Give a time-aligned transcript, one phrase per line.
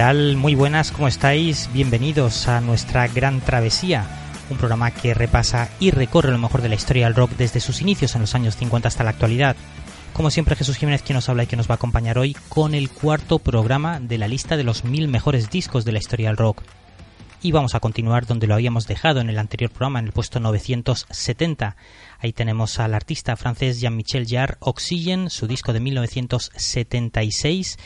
[0.00, 1.68] Muy buenas, ¿cómo estáis?
[1.74, 4.06] Bienvenidos a nuestra gran travesía,
[4.48, 7.82] un programa que repasa y recorre lo mejor de la historia del rock desde sus
[7.82, 9.56] inicios en los años 50 hasta la actualidad.
[10.14, 12.74] Como siempre, Jesús Jiménez quien nos habla y que nos va a acompañar hoy con
[12.74, 16.38] el cuarto programa de la lista de los mil mejores discos de la historia del
[16.38, 16.62] rock.
[17.42, 20.40] Y vamos a continuar donde lo habíamos dejado en el anterior programa, en el puesto
[20.40, 21.76] 970.
[22.18, 27.78] Ahí tenemos al artista francés Jean-Michel Jarre, Oxygen, su disco de 1976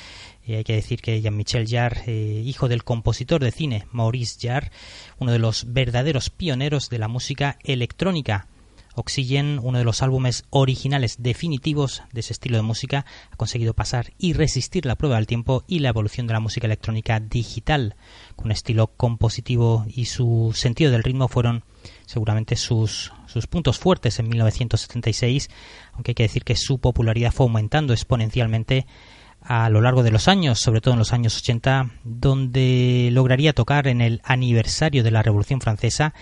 [0.47, 4.71] hay que decir que Jean-Michel Jarre, eh, hijo del compositor de cine Maurice Jarre,
[5.19, 8.49] uno de los verdaderos pioneros de la música electrónica.
[8.97, 14.13] Oxygen, uno de los álbumes originales definitivos de ese estilo de música, ha conseguido pasar
[14.19, 17.97] y resistir la prueba del tiempo y la evolución de la música electrónica digital.
[18.37, 21.65] Con un estilo compositivo y su sentido del ritmo fueron
[22.07, 25.51] seguramente sus, sus puntos fuertes en 1976,
[25.95, 28.87] aunque hay que decir que su popularidad fue aumentando exponencialmente
[29.45, 33.87] a lo largo de los años, sobre todo en los años 80, donde lograría tocar
[33.87, 36.15] en el aniversario de la Revolución Francesa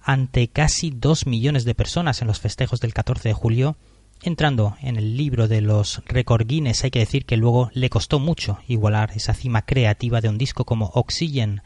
[0.00, 3.76] ante casi dos millones de personas en los festejos del 14 de julio,
[4.22, 6.84] entrando en el libro de los récord Guinness.
[6.84, 10.64] Hay que decir que luego le costó mucho igualar esa cima creativa de un disco
[10.64, 11.62] como Oxygen,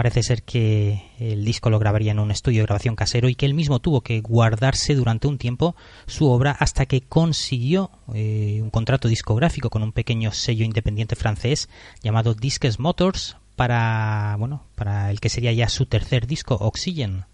[0.00, 3.44] Parece ser que el disco lo grabaría en un estudio de grabación casero y que
[3.44, 8.70] él mismo tuvo que guardarse durante un tiempo su obra hasta que consiguió eh, un
[8.70, 11.68] contrato discográfico con un pequeño sello independiente francés
[12.02, 17.26] llamado Disques Motors para bueno para el que sería ya su tercer disco Oxygen.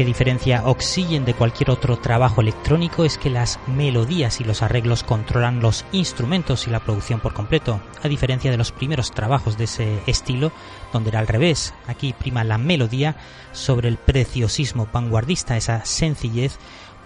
[0.00, 5.02] Que diferencia Oxygen de cualquier otro trabajo electrónico es que las melodías y los arreglos
[5.02, 9.64] controlan los instrumentos y la producción por completo, a diferencia de los primeros trabajos de
[9.64, 10.52] ese estilo,
[10.90, 11.74] donde era al revés.
[11.86, 13.14] Aquí prima la melodía
[13.52, 16.56] sobre el preciosismo vanguardista, esa sencillez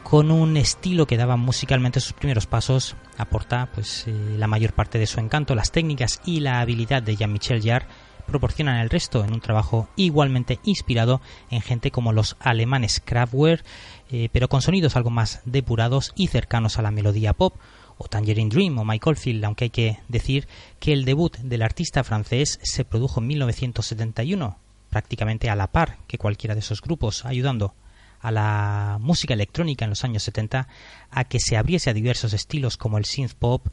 [0.05, 5.01] con un estilo que daba musicalmente sus primeros pasos, aporta pues eh, la mayor parte
[5.01, 7.89] de su encanto, las técnicas y la habilidad de Jean-Michel Jarre
[8.27, 13.65] proporcionan el resto en un trabajo igualmente inspirado en gente como los alemanes Kraftwerk,
[14.11, 17.55] eh, pero con sonidos algo más depurados y cercanos a la melodía pop,
[17.99, 20.49] o Tangerine Dream o Michael Field, aunque hay que decir
[20.81, 24.59] que el debut del artista francés se produjo en 1971,
[24.91, 27.75] prácticamente a la par que cualquiera de esos grupos, ayudando
[28.21, 30.67] a la música electrónica en los años 70
[31.11, 33.67] a que se abriese a diversos estilos como el synth pop,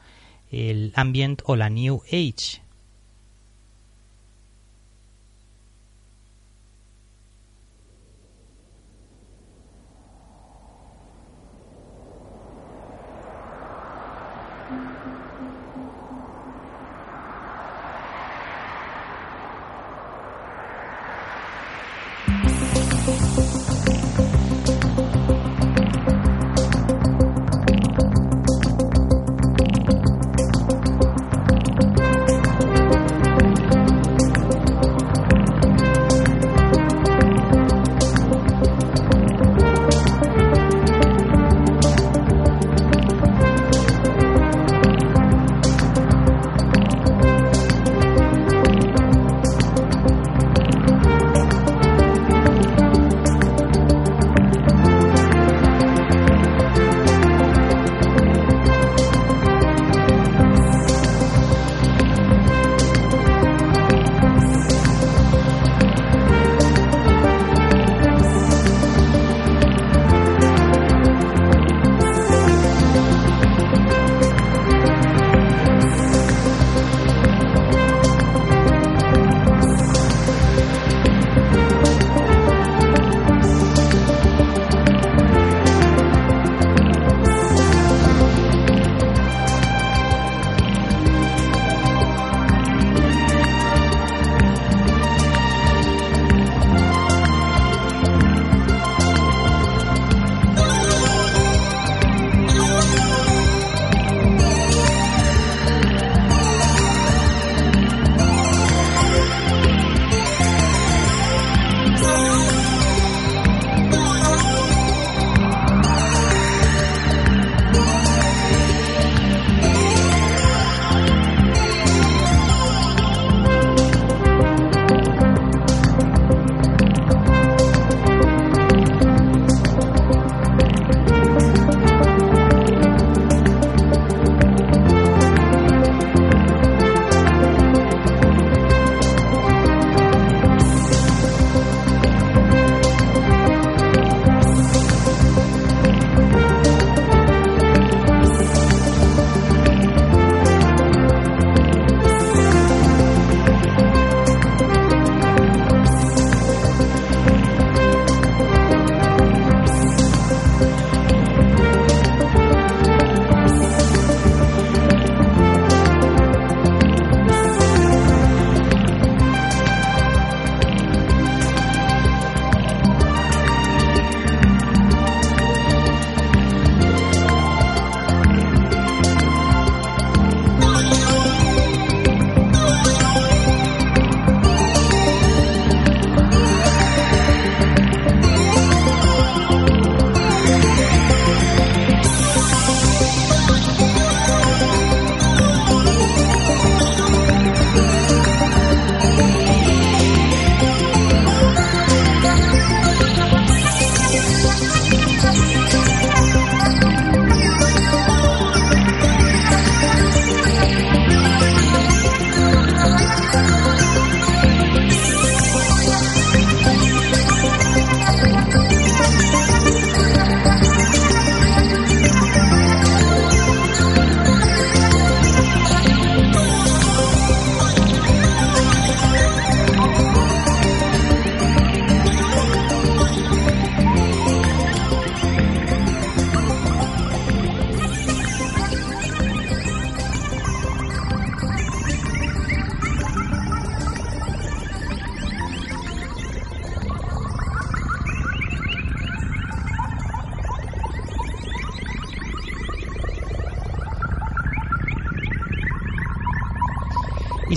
[0.52, 2.62] el ambient o la new age.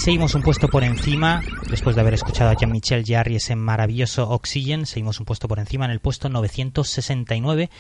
[0.05, 4.85] Seguimos un puesto por encima, después de haber escuchado a Jean-Michel Jarry ese maravilloso Oxygen,
[4.85, 7.71] seguimos un puesto por encima en el puesto 969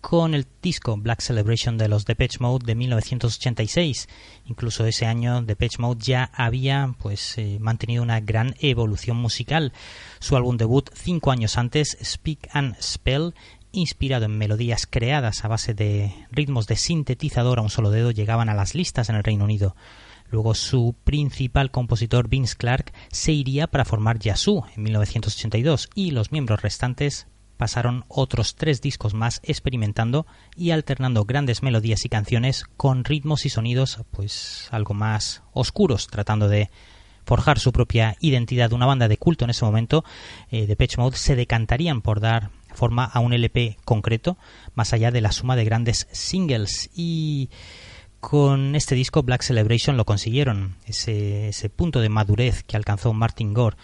[0.00, 4.08] con el disco Black Celebration de los Depeche Mode de 1986.
[4.46, 9.74] Incluso ese año Depeche Mode ya había pues eh, mantenido una gran evolución musical.
[10.20, 13.34] Su álbum debut cinco años antes, Speak and Spell,
[13.72, 18.48] inspirado en melodías creadas a base de ritmos de sintetizador a un solo dedo, llegaban
[18.48, 19.76] a las listas en el Reino Unido.
[20.34, 26.32] Luego su principal compositor Vince Clark se iría para formar Yazoo en 1982 y los
[26.32, 30.26] miembros restantes pasaron otros tres discos más experimentando
[30.56, 36.48] y alternando grandes melodías y canciones con ritmos y sonidos pues algo más oscuros, tratando
[36.48, 36.68] de
[37.24, 38.72] forjar su propia identidad.
[38.72, 40.04] Una banda de culto en ese momento,
[40.50, 44.36] eh, de Patch Mode, se decantarían por dar forma a un LP concreto,
[44.74, 47.50] más allá de la suma de grandes singles y
[48.30, 53.76] con este disco Black Celebration lo consiguieron, ese, punto de madurez que alcanzó Martin Gore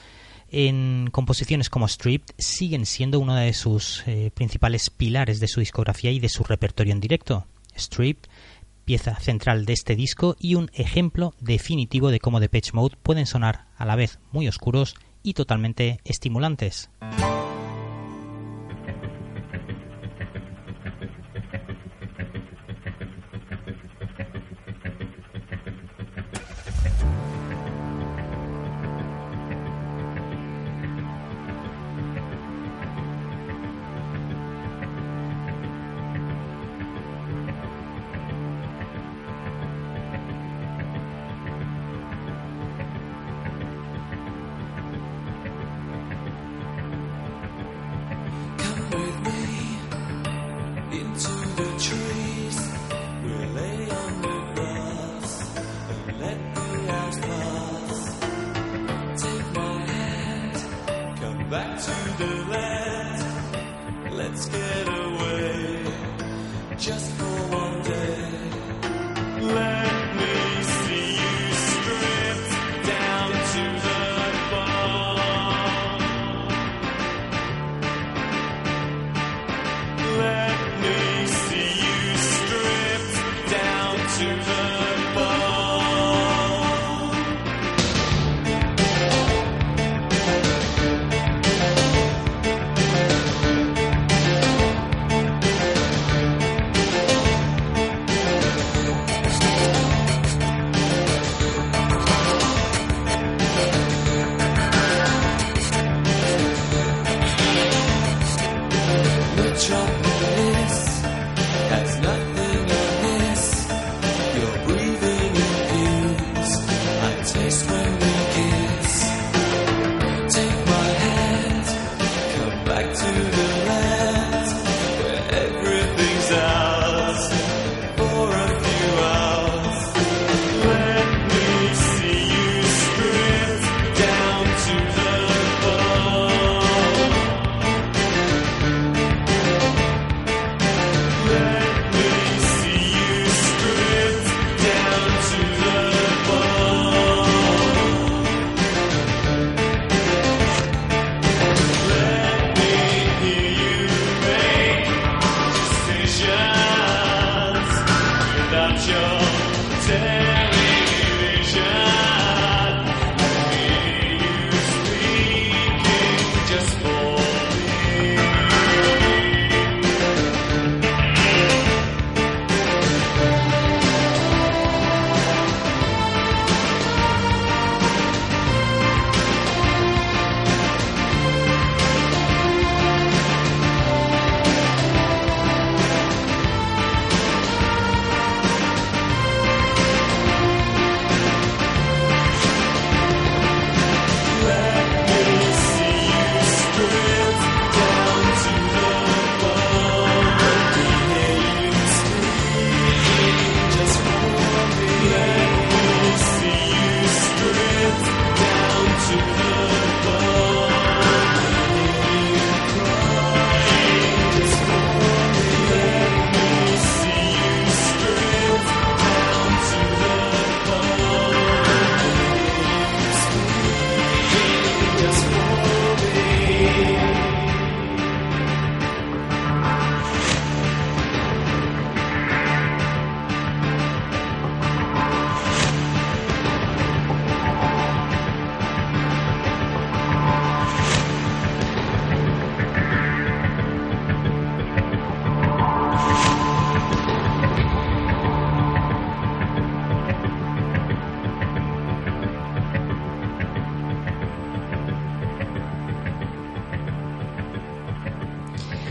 [0.50, 6.10] en composiciones como Stripped siguen siendo uno de sus eh, principales pilares de su discografía
[6.10, 7.46] y de su repertorio en directo.
[7.78, 8.30] Stripped,
[8.86, 13.66] pieza central de este disco y un ejemplo definitivo de cómo Depeche Mode pueden sonar
[13.76, 16.88] a la vez muy oscuros y totalmente estimulantes.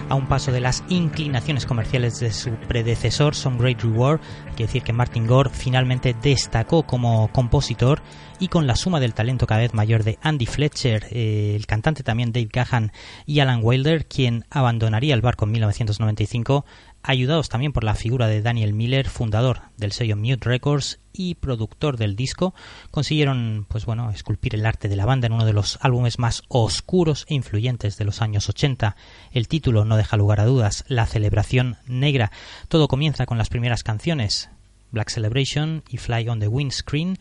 [0.10, 4.20] A un paso de las inclinaciones comerciales de su predecesor, Some Great Reward.
[4.56, 8.02] Quiere decir que Martin Gore finalmente destacó como compositor
[8.40, 12.04] y con la suma del talento cada vez mayor de Andy Fletcher, eh, el cantante
[12.04, 12.92] también Dave Gahan
[13.26, 16.66] y Alan Wilder, quien abandonaría el barco en 1995,
[17.04, 21.98] ayudados también por la figura de Daniel Miller, fundador del sello Mute Records y productor
[21.98, 22.54] del disco,
[22.92, 26.44] consiguieron, pues bueno, esculpir el arte de la banda en uno de los álbumes más
[26.48, 28.96] oscuros e influyentes de los años 80.
[29.32, 32.32] El título no deja lugar a dudas, La celebración negra.
[32.68, 34.50] Todo comienza con las primeras canciones,
[34.92, 37.18] Black Celebration y Fly on the Windscreen,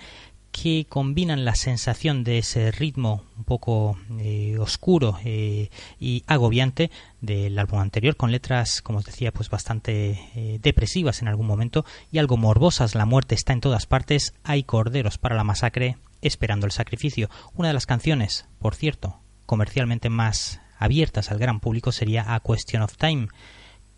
[0.50, 6.90] que combinan la sensación de ese ritmo un poco eh, oscuro eh, y agobiante
[7.20, 11.84] del álbum anterior con letras como os decía pues bastante eh, depresivas en algún momento
[12.10, 12.94] y algo morbosas.
[12.94, 17.28] La muerte está en todas partes hay corderos para la masacre esperando el sacrificio.
[17.54, 22.82] Una de las canciones por cierto comercialmente más abiertas al gran público sería A Question
[22.82, 23.28] of Time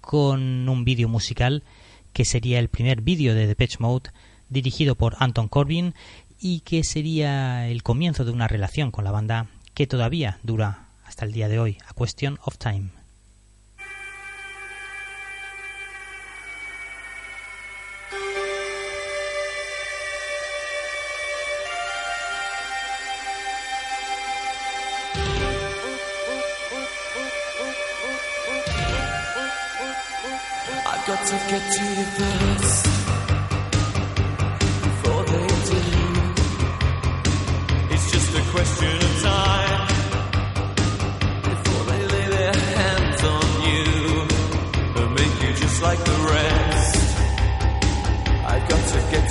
[0.01, 1.63] con un vídeo musical
[2.13, 4.11] que sería el primer vídeo de Depeche Mode
[4.49, 5.95] dirigido por Anton Corbin
[6.41, 11.25] y que sería el comienzo de una relación con la banda que todavía dura hasta
[11.25, 12.91] el día de hoy, A Question of Time.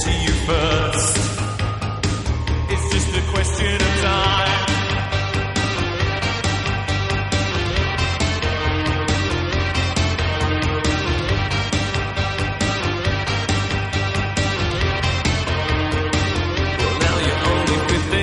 [0.03, 1.17] to you first.
[2.71, 4.65] It's just a question of time.
[16.79, 18.19] Well, now you're only 15,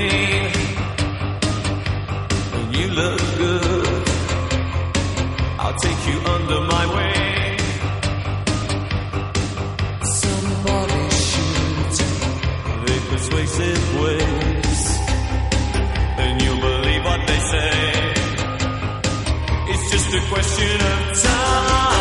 [2.56, 4.09] and you look good.
[5.59, 6.61] I'll take you under
[13.37, 14.99] places, ways,
[16.16, 18.14] and you'll believe what they say.
[19.73, 21.95] It's just a question of time.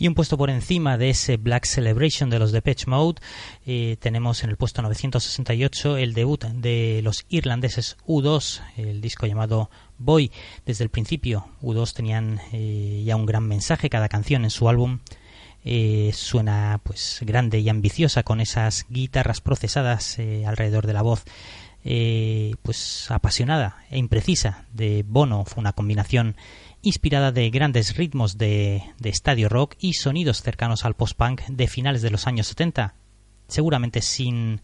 [0.00, 3.20] Y un puesto por encima de ese Black Celebration de los Depeche Mode,
[3.66, 9.68] eh, tenemos en el puesto 968 el debut de los irlandeses U2, el disco llamado
[9.98, 10.32] Boy.
[10.64, 15.00] Desde el principio, U2 tenían eh, ya un gran mensaje, cada canción en su álbum.
[15.66, 21.24] Eh, suena pues grande y ambiciosa con esas guitarras procesadas alrededor de la voz
[22.62, 26.36] pues apasionada e imprecisa de Bono fue una combinación
[26.82, 32.10] inspirada de grandes ritmos de, estadio rock y sonidos cercanos al post-punk de finales de
[32.10, 32.94] los años 70.
[33.48, 34.62] Seguramente sin,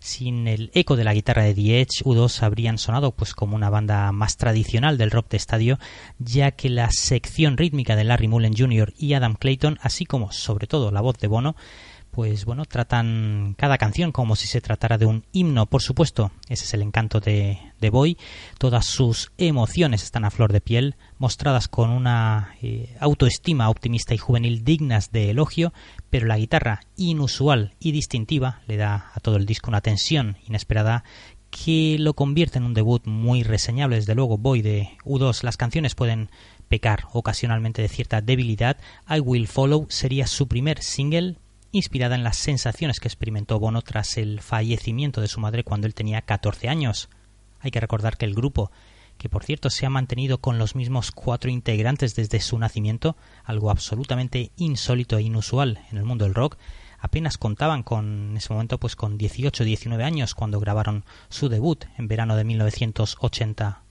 [0.00, 3.70] sin el eco de la guitarra de The Edge, U2 habrían sonado pues como una
[3.70, 5.78] banda más tradicional del rock de estadio,
[6.18, 8.92] ya que la sección rítmica de Larry Mullen Jr.
[8.98, 11.54] y Adam Clayton, así como sobre todo la voz de Bono,
[12.12, 16.30] pues bueno, tratan cada canción como si se tratara de un himno, por supuesto.
[16.46, 17.58] Ese es el encanto de,
[17.90, 18.18] Boy.
[18.58, 24.18] Todas sus emociones están a flor de piel, mostradas con una eh, autoestima optimista y
[24.18, 25.72] juvenil dignas de elogio,
[26.10, 31.04] pero la guitarra inusual y distintiva le da a todo el disco una tensión inesperada
[31.50, 33.96] que lo convierte en un debut muy reseñable.
[33.96, 36.28] Desde luego, Boy de U2, las canciones pueden
[36.68, 38.76] pecar ocasionalmente de cierta debilidad.
[39.08, 41.36] I Will Follow sería su primer single
[41.72, 45.94] inspirada en las sensaciones que experimentó Bono tras el fallecimiento de su madre cuando él
[45.94, 47.08] tenía 14 años.
[47.60, 48.70] Hay que recordar que el grupo,
[49.16, 53.70] que por cierto se ha mantenido con los mismos cuatro integrantes desde su nacimiento, algo
[53.70, 56.58] absolutamente insólito e inusual en el mundo del rock,
[56.98, 61.86] apenas contaban con en ese momento pues con 18 19 años cuando grabaron su debut
[61.96, 63.82] en verano de 1980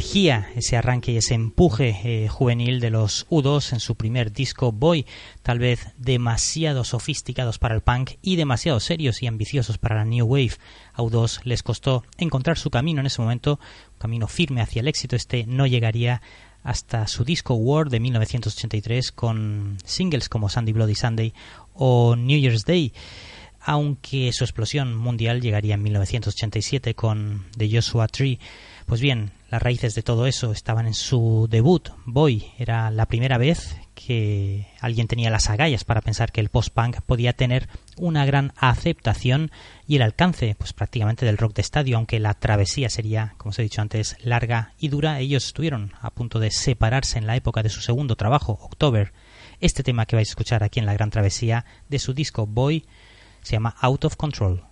[0.00, 4.72] energía, ese arranque y ese empuje eh, juvenil de los U2 en su primer disco
[4.72, 5.04] Boy,
[5.42, 10.24] tal vez demasiado sofisticados para el punk y demasiado serios y ambiciosos para la New
[10.24, 10.52] Wave.
[10.94, 13.60] A U2 les costó encontrar su camino en ese momento,
[13.92, 15.16] un camino firme hacia el éxito.
[15.16, 16.22] Este no llegaría
[16.62, 21.34] hasta su disco War de 1983 con singles como Sunday Bloody Sunday
[21.74, 22.94] o New Year's Day
[23.62, 28.38] aunque su explosión mundial llegaría en 1987 con The Joshua Tree.
[28.86, 32.52] Pues bien, las raíces de todo eso estaban en su debut, Boy.
[32.56, 37.32] Era la primera vez que alguien tenía las agallas para pensar que el post-punk podía
[37.32, 39.50] tener una gran aceptación
[39.88, 43.58] y el alcance, pues prácticamente del rock de estadio, aunque la travesía sería, como os
[43.58, 45.18] he dicho antes, larga y dura.
[45.18, 49.12] Ellos estuvieron a punto de separarse en la época de su segundo trabajo, October.
[49.58, 52.86] Este tema que vais a escuchar aquí en la gran travesía de su disco Boy
[53.42, 54.69] se llama Out of Control.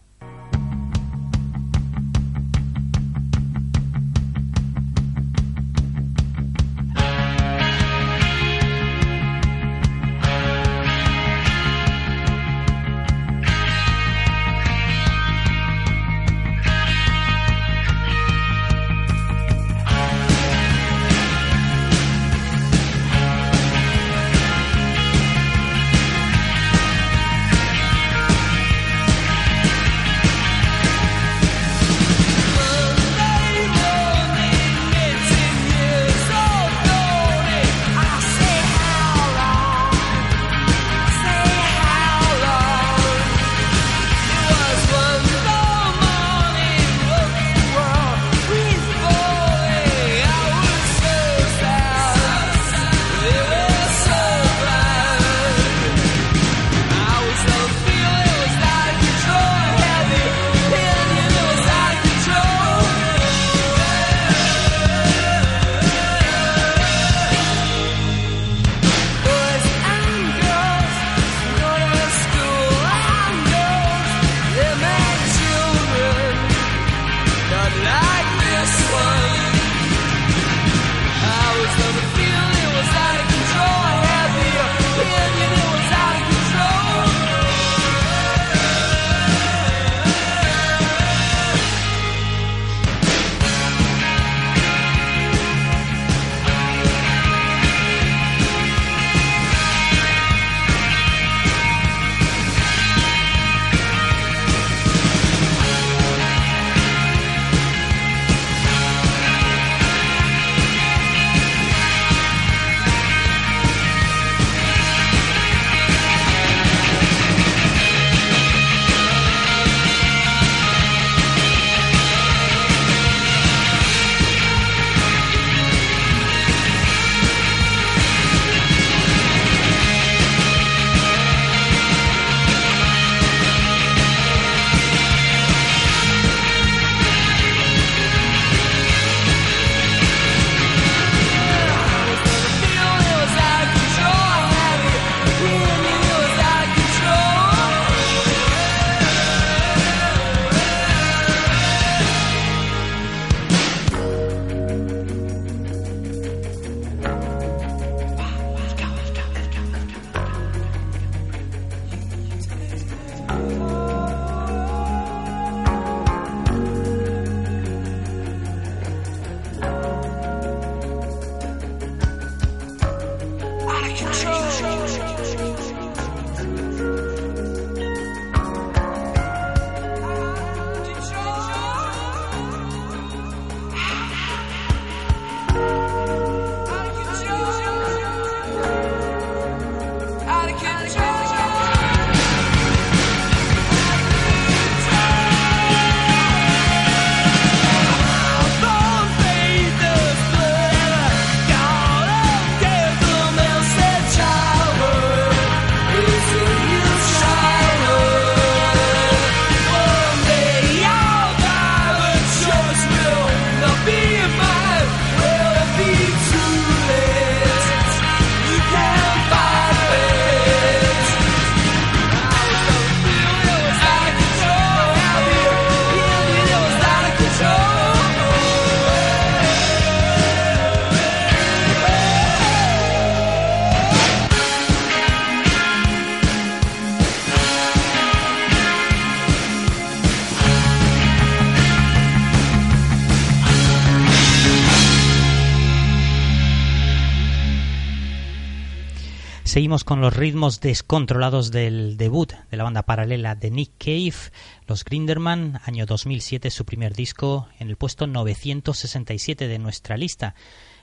[249.68, 254.33] Con los ritmos descontrolados del debut de la banda paralela de Nick Cave,
[254.66, 260.35] los Grinderman, año 2007, su primer disco, en el puesto 967 de nuestra lista.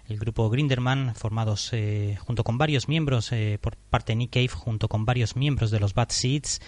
[0.07, 4.49] El grupo Grinderman, formados eh, junto con varios miembros eh, por parte de Nick Cave,
[4.49, 6.61] junto con varios miembros de los Bad Seeds,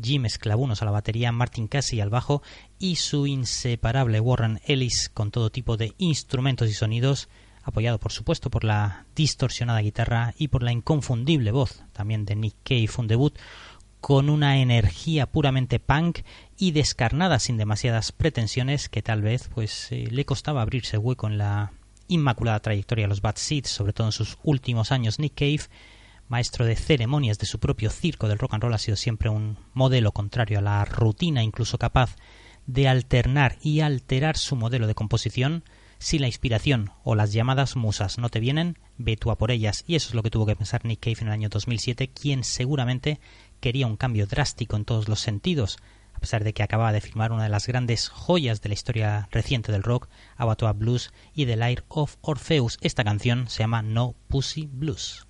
[0.00, 2.40] Jim Esclavunos a la batería, Martin Casey al bajo
[2.78, 7.28] y su inseparable Warren Ellis con todo tipo de instrumentos y sonidos,
[7.64, 12.56] apoyado por supuesto por la distorsionada guitarra y por la inconfundible voz también de Nick
[12.62, 13.36] Cave, un debut
[14.00, 16.20] con una energía puramente punk
[16.58, 21.38] y descarnada sin demasiadas pretensiones que tal vez pues eh, le costaba abrirse hueco en
[21.38, 21.72] la
[22.08, 25.18] inmaculada trayectoria de los Bad Seeds, sobre todo en sus últimos años.
[25.18, 25.70] Nick Cave,
[26.28, 29.56] maestro de ceremonias de su propio circo del rock and roll, ha sido siempre un
[29.72, 32.16] modelo contrario a la rutina, incluso capaz
[32.66, 35.64] de alternar y alterar su modelo de composición
[36.04, 39.84] si la inspiración o las llamadas musas no te vienen, ve tú a por ellas.
[39.86, 42.44] Y eso es lo que tuvo que pensar Nick Cave en el año 2007, quien
[42.44, 43.20] seguramente
[43.60, 45.78] quería un cambio drástico en todos los sentidos,
[46.12, 49.28] a pesar de que acababa de filmar una de las grandes joyas de la historia
[49.32, 52.76] reciente del rock, Abattoir Blues y The Light of Orpheus.
[52.82, 55.23] Esta canción se llama No Pussy Blues.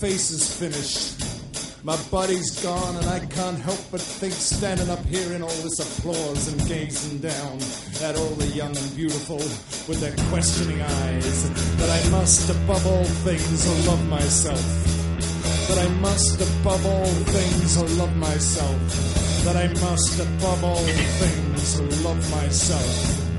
[0.00, 1.84] Face is finished.
[1.84, 5.78] My body's gone, and I can't help but think, standing up here in all this
[5.78, 7.60] applause and gazing down
[8.02, 13.04] at all the young and beautiful with their questioning eyes, that I must, above all
[13.04, 14.64] things, oh, love myself.
[15.68, 19.44] That I must, above all things, oh, love myself.
[19.44, 20.86] That I must, above all
[21.20, 23.29] things, oh, love myself.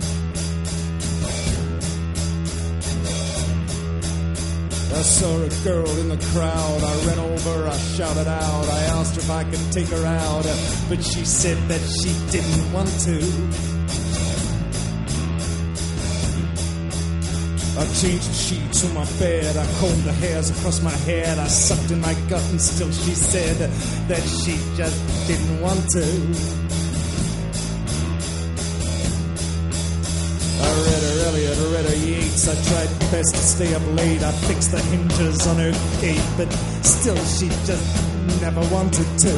[5.02, 6.84] I saw a girl in the crowd.
[6.84, 8.66] I ran over, I shouted out.
[8.70, 10.44] I asked her if I could take her out,
[10.90, 13.18] but she said that she didn't want to.
[17.82, 19.58] I changed the sheets on my bed.
[19.58, 21.40] I combed the hairs across my head.
[21.40, 23.58] I sucked in my gut, and still she said
[24.08, 26.71] that she just didn't want to.
[32.32, 32.48] Yeats.
[32.48, 34.24] I tried best to stay up late.
[34.24, 36.52] I fixed the hinges on her gate, but
[36.84, 39.34] still she just never wanted to.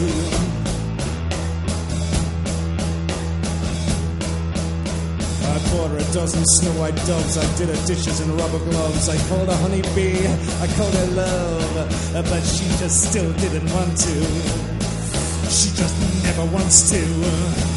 [5.45, 7.38] I bought her a dozen snow white doves.
[7.38, 9.10] I did her dishes in rubber gloves.
[9.10, 10.27] I called her honeybee.
[10.62, 14.15] I called her love, but she just still didn't want to.
[15.49, 17.72] She just never wants to.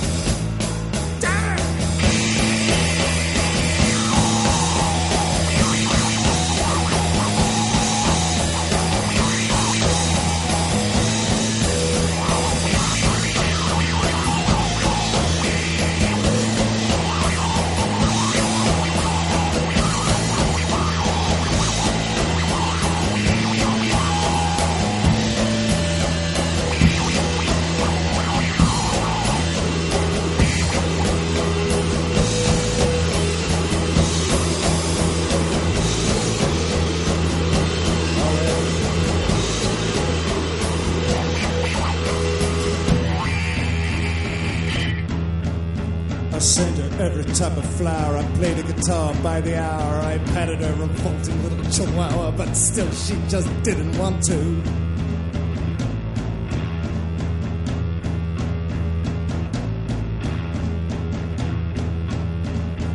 [49.22, 50.00] By the hour.
[50.02, 54.62] I patted her revolting little chihuahua, but still she just didn't want to.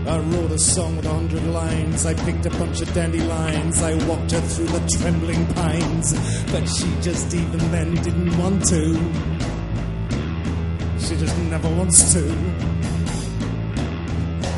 [0.07, 2.05] I wrote a song with a hundred lines.
[2.05, 3.81] I picked a bunch of dandelions.
[3.81, 6.13] I walked her through the trembling pines,
[6.51, 8.93] but she just even then didn't want to.
[10.99, 12.70] She just never wants to.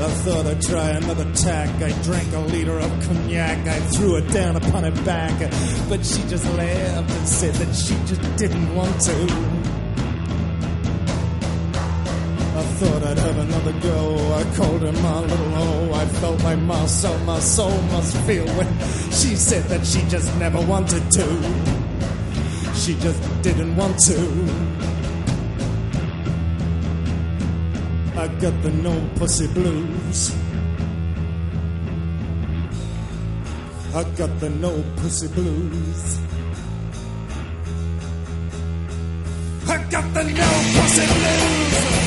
[0.04, 1.82] I thought I'd try another tack.
[1.82, 3.66] I drank a liter of cognac.
[3.66, 5.39] I threw her down upon her back.
[5.88, 9.14] But she just laughed and said that she just didn't want to.
[12.60, 14.34] I thought I'd have another go.
[14.34, 15.93] I called her my little O.
[15.93, 18.68] I felt my muscle, my soul must feel when
[19.10, 22.74] she said that she just never wanted to.
[22.76, 24.62] She just didn't want to.
[28.16, 30.36] I got the no pussy blues.
[33.95, 36.20] I got the no pussy blues.
[39.68, 42.03] I got the no pussy blues.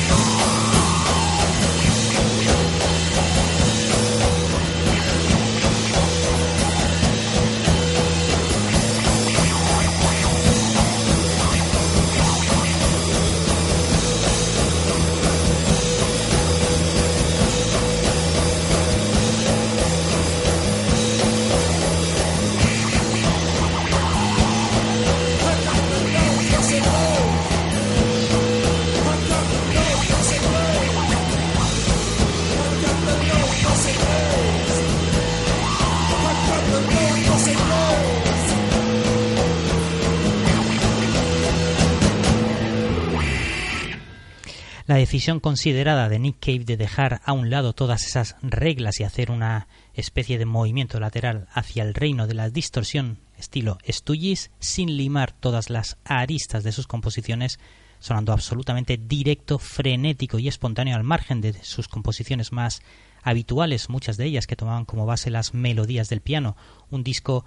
[44.97, 49.31] Decisión considerada de Nick Cave de dejar a un lado todas esas reglas y hacer
[49.31, 55.31] una especie de movimiento lateral hacia el reino de la distorsión estilo Stooges sin limar
[55.31, 57.59] todas las aristas de sus composiciones
[57.99, 62.81] sonando absolutamente directo, frenético y espontáneo al margen de sus composiciones más
[63.23, 66.55] habituales, muchas de ellas que tomaban como base las melodías del piano.
[66.89, 67.43] Un disco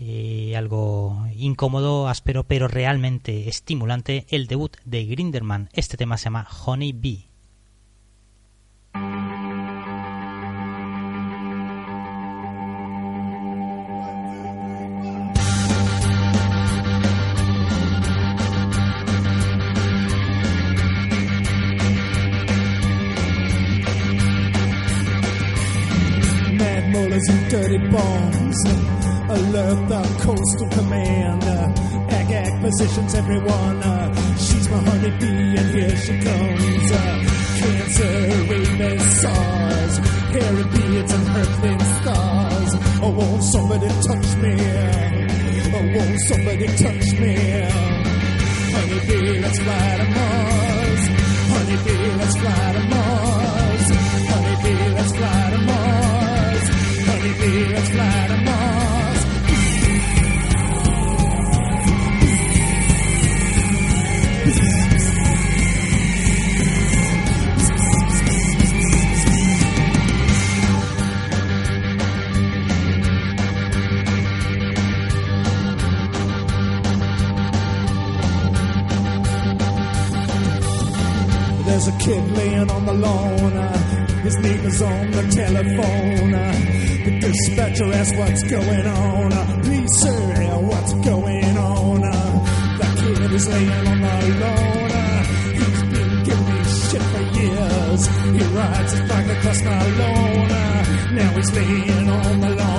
[0.00, 5.68] eh, algo incómodo, áspero, pero realmente estimulante, el debut de Grinderman.
[5.72, 7.28] Este tema se llama Honey Bee.
[29.30, 31.44] Alert the coastal command.
[31.44, 33.82] Uh, ag ag positions, everyone.
[33.82, 36.90] Uh, she's my honeybee, and here she comes.
[36.92, 38.16] Uh, cancer,
[38.50, 39.98] rabies, SARS,
[40.34, 42.70] hairy beards and hurtling stars.
[43.02, 44.54] Oh, won't somebody touch me?
[45.76, 47.34] Oh, won't somebody touch me?
[48.74, 51.02] Honeybee, let's fly to Mars.
[51.52, 53.86] Honeybee, let's fly to Mars.
[54.30, 56.64] Honeybee, let's fly to Mars.
[57.08, 58.47] Honeybee, let's fly to Mars.
[81.88, 83.56] There's a kid laying on the lawn.
[83.56, 83.78] Uh,
[84.22, 86.34] his neighbor's on the telephone.
[86.34, 86.52] Uh,
[87.04, 89.32] the dispatcher asks what's going on.
[89.32, 92.00] Uh, Please, sir, what's going on?
[92.00, 94.90] The kid is laying on the lawn.
[95.54, 98.06] He's been giving me shit for years.
[98.36, 100.48] He rides his bike across my lawn.
[101.14, 102.77] Now he's laying on the lawn.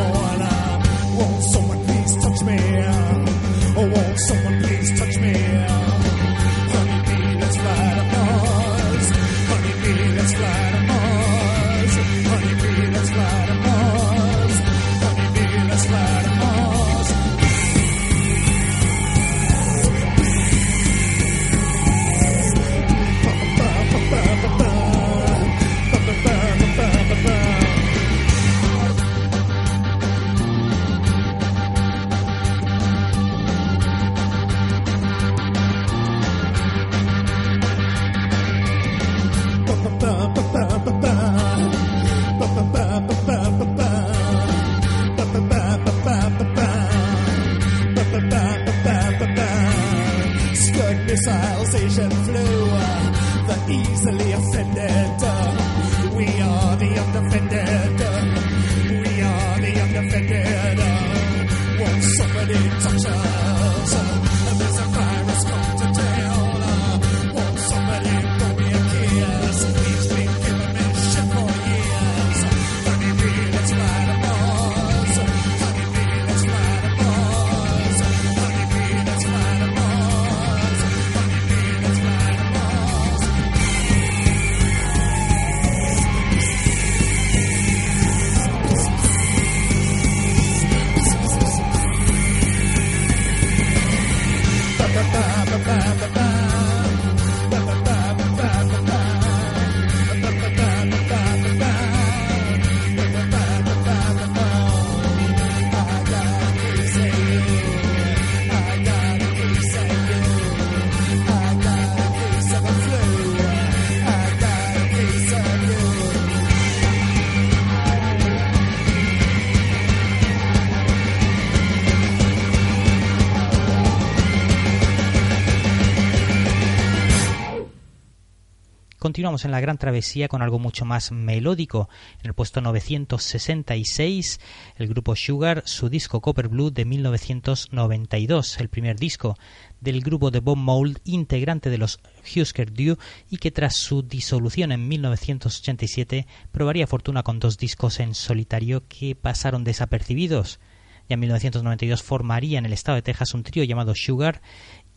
[129.19, 131.89] Continuamos en la gran travesía con algo mucho más melódico.
[132.21, 134.39] En el puesto 966,
[134.77, 139.37] el grupo Sugar, su disco Copper Blue de 1992, el primer disco
[139.81, 141.99] del grupo de Bob Mould, integrante de los
[142.33, 142.97] Husker Du,
[143.29, 149.15] y que tras su disolución en 1987 probaría fortuna con dos discos en solitario que
[149.15, 150.61] pasaron desapercibidos.
[151.09, 154.41] Ya en 1992 formaría en el estado de Texas un trío llamado Sugar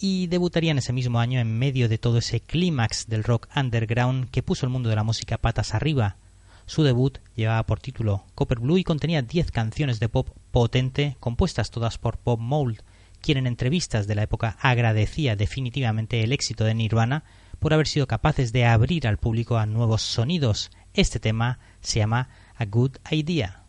[0.03, 4.29] y debutaría en ese mismo año en medio de todo ese clímax del rock underground
[4.31, 6.17] que puso el mundo de la música patas arriba.
[6.67, 11.71] Su debut llevaba por título Copper Blue y contenía 10 canciones de pop potente compuestas
[11.71, 12.81] todas por Bob Mould,
[13.21, 17.23] quien en entrevistas de la época agradecía definitivamente el éxito de Nirvana
[17.61, 20.73] por haber sido capaces de abrir al público a nuevos sonidos.
[20.95, 23.63] Este tema se llama A Good Idea.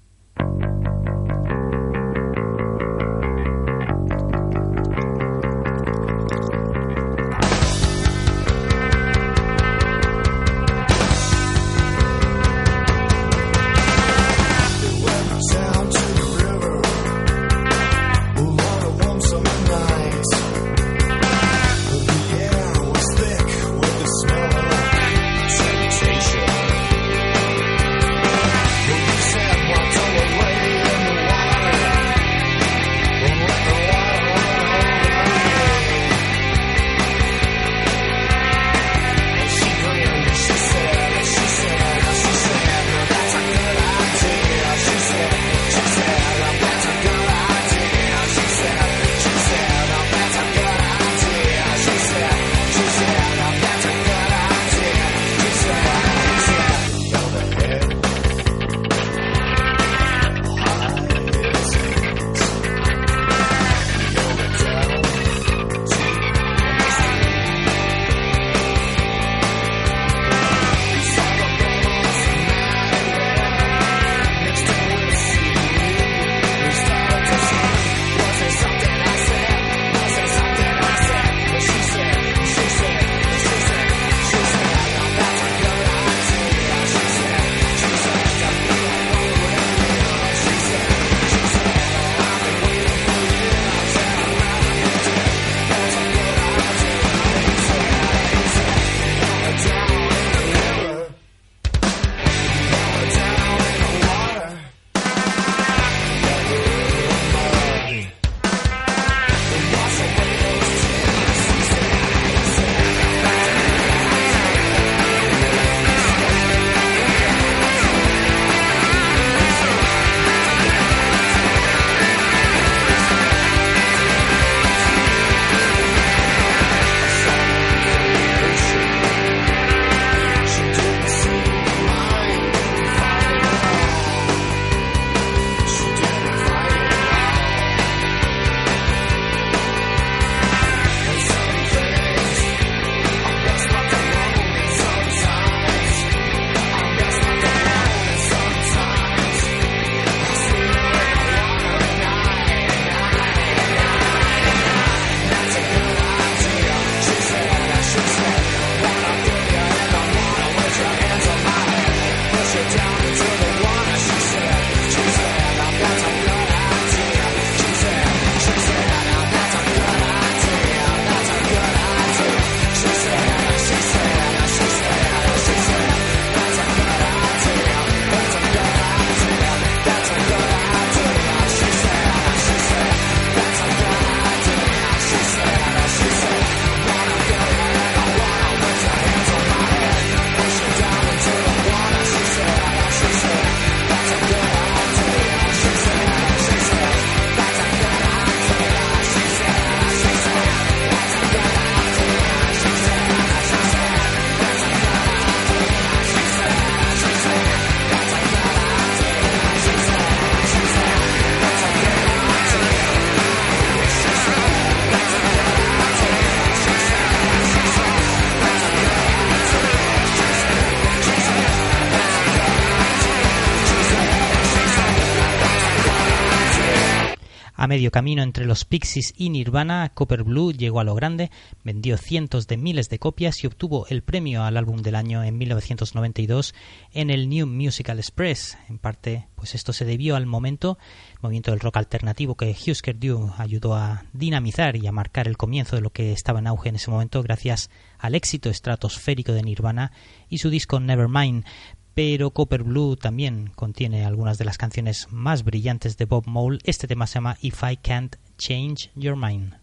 [227.68, 231.32] Medio camino entre los Pixies y Nirvana, Copper Blue llegó a lo grande,
[231.64, 235.38] vendió cientos de miles de copias y obtuvo el premio al álbum del año en
[235.38, 236.54] 1992
[236.92, 238.58] en el New Musical Express.
[238.70, 240.78] En parte, pues esto se debió al momento,
[241.22, 245.76] movimiento del rock alternativo que Husker Du ayudó a dinamizar y a marcar el comienzo
[245.76, 249.92] de lo que estaba en auge en ese momento gracias al éxito estratosférico de Nirvana
[250.30, 251.46] y su disco Nevermind
[251.94, 256.60] pero Copper Blue también contiene algunas de las canciones más brillantes de Bob Mole.
[256.64, 259.56] Este tema se llama If I Can't Change Your Mind.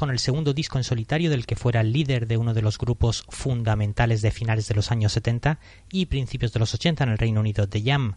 [0.00, 3.22] Con el segundo disco en solitario del que fuera líder de uno de los grupos
[3.28, 5.60] fundamentales de finales de los años 70
[5.92, 8.16] y principios de los 80 en el Reino Unido, The Jam.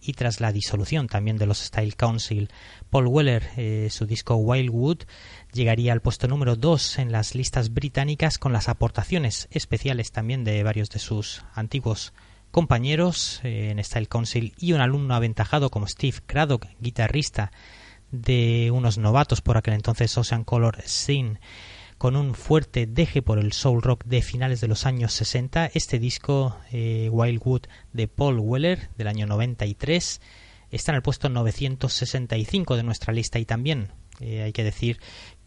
[0.00, 2.48] Y tras la disolución también de los Style Council,
[2.88, 5.00] Paul Weller, eh, su disco Wildwood,
[5.52, 10.62] llegaría al puesto número 2 en las listas británicas con las aportaciones especiales también de
[10.62, 12.14] varios de sus antiguos
[12.50, 17.52] compañeros eh, en Style Council y un alumno aventajado como Steve Craddock, guitarrista
[18.10, 21.38] de unos novatos por aquel entonces Ocean Color Scene
[22.00, 25.66] con un fuerte deje por el soul rock de finales de los años 60.
[25.74, 30.22] Este disco, eh, Wildwood, de Paul Weller, del año 93,
[30.70, 33.88] está en el puesto 965 de nuestra lista y también
[34.18, 34.98] eh, hay que decir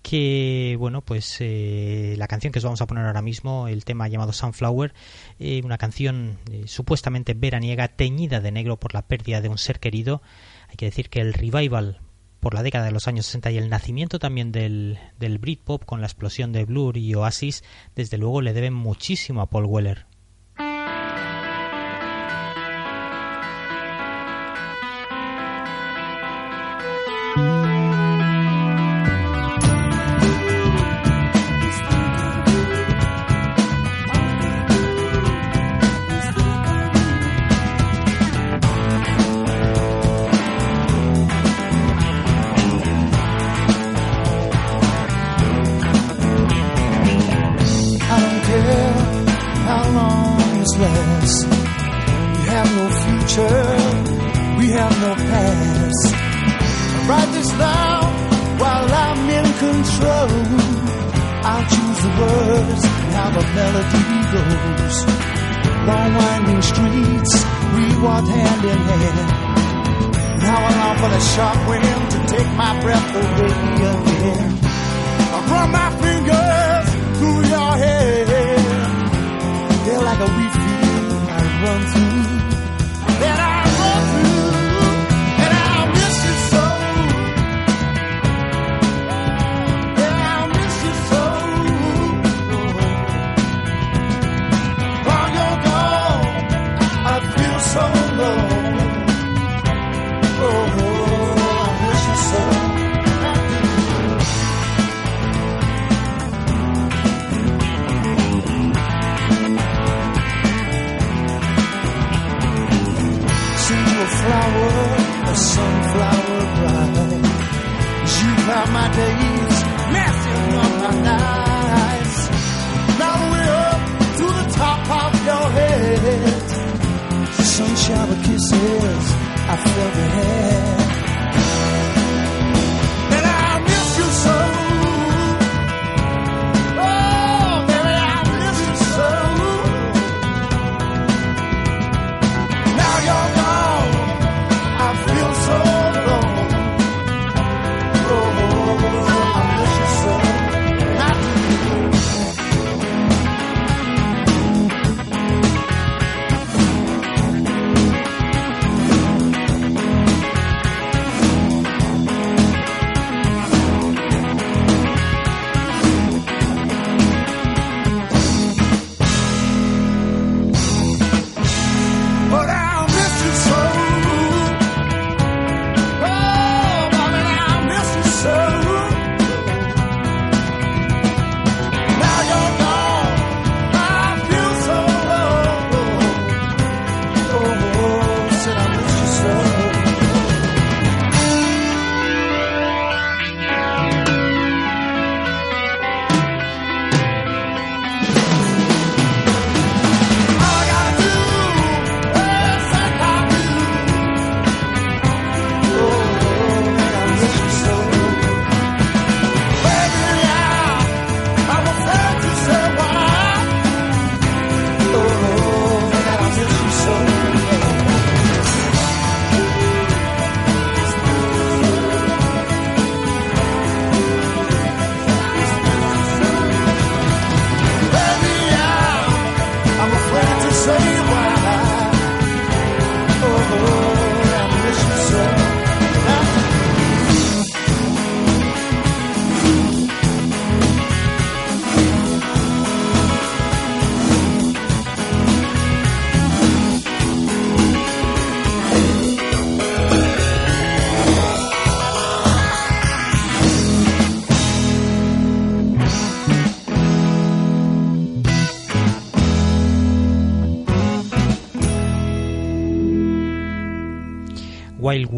[0.04, 4.08] que bueno pues eh, la canción que os vamos a poner ahora mismo el tema
[4.08, 4.94] llamado Sunflower
[5.64, 10.22] una canción supuestamente veraniega teñida de negro por la pérdida de un ser querido
[10.68, 12.02] hay que decir que el revival
[12.44, 16.02] por la década de los años 60 y el nacimiento también del, del Britpop con
[16.02, 17.64] la explosión de Blur y Oasis
[17.96, 20.13] desde luego le deben muchísimo a Paul Weller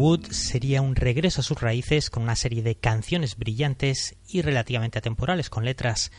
[0.06, 5.00] Wildwood sería un regreso a sus raíces con una serie de canciones brillantes y relativamente
[5.00, 6.12] atemporales, con letras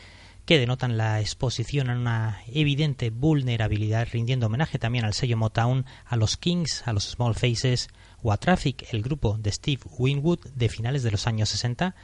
[0.44, 6.16] que denotan la exposición a una evidente vulnerabilidad, rindiendo homenaje también al sello Motown, a
[6.16, 7.88] los Kings, a los Small Faces
[8.22, 11.94] o a Traffic, el grupo de Steve Winwood de finales de los años 60,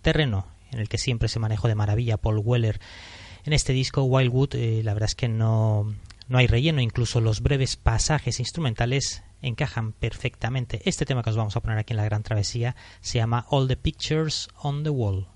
[0.00, 2.78] terreno en el que siempre se manejó de maravilla Paul Weller.
[3.44, 5.92] En este disco, Wildwood, eh, la verdad es que no,
[6.28, 10.80] no hay relleno, incluso los breves pasajes instrumentales encajan perfectamente.
[10.84, 13.68] Este tema que os vamos a poner aquí en la Gran Travesía se llama All
[13.68, 15.28] the Pictures on the Wall.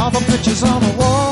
[0.00, 1.27] All the pictures on the wall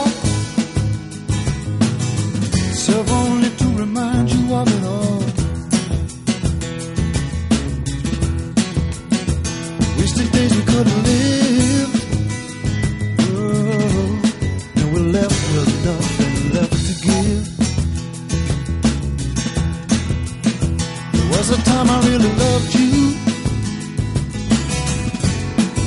[21.77, 22.97] time I really loved you.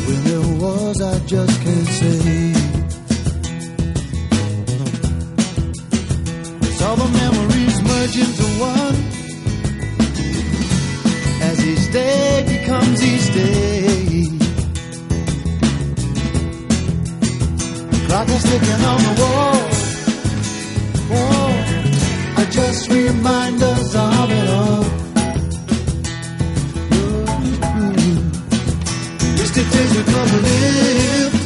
[0.06, 2.54] When there was, I just can't say.
[6.86, 8.98] All the memories merge into one.
[11.50, 14.24] As each day becomes each day.
[17.92, 19.60] The clock is ticking on the wall.
[21.18, 24.99] Oh, I just remind us of it all
[29.80, 31.44] Days we could have lived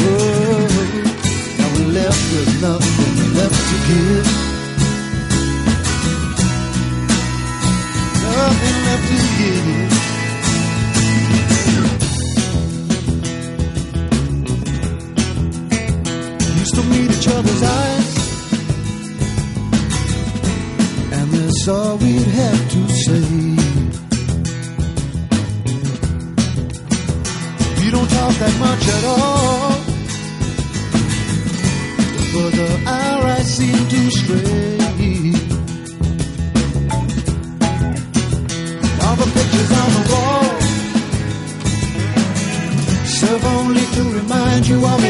[0.00, 0.68] Oh,
[1.58, 4.26] now we're left with nothing left to give.
[8.24, 9.66] Nothing left to give.
[16.58, 18.08] Used to meet each other's eyes,
[21.12, 22.79] and that's all we'd have to
[28.70, 29.70] much at all
[32.58, 34.78] the hour I seem to stray.
[39.04, 40.46] All the pictures on the wall
[43.18, 45.04] serve only to remind you of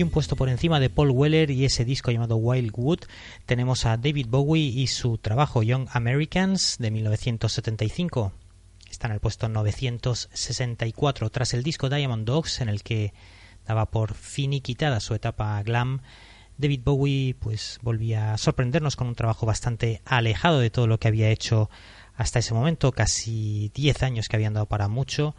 [0.00, 3.00] Y un puesto por encima de Paul Weller y ese disco llamado Wildwood
[3.44, 8.32] tenemos a David Bowie y su trabajo Young Americans de 1975.
[8.90, 13.12] Está en el puesto 964 tras el disco Diamond Dogs en el que
[13.66, 16.00] daba por finiquitada su etapa glam.
[16.56, 21.08] David Bowie pues volvía a sorprendernos con un trabajo bastante alejado de todo lo que
[21.08, 21.68] había hecho
[22.16, 25.34] hasta ese momento, casi 10 años que habían dado para mucho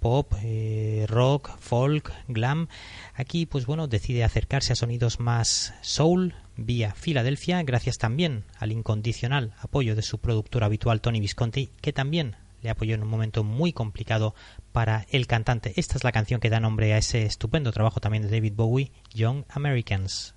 [0.00, 2.68] pop, eh, rock, folk, glam.
[3.14, 9.54] Aquí, pues bueno, decide acercarse a sonidos más soul vía Filadelfia, gracias también al incondicional
[9.60, 13.72] apoyo de su productor habitual Tony Visconti, que también le apoyó en un momento muy
[13.72, 14.34] complicado
[14.72, 15.72] para el cantante.
[15.76, 18.92] Esta es la canción que da nombre a ese estupendo trabajo también de David Bowie,
[19.14, 20.34] Young Americans.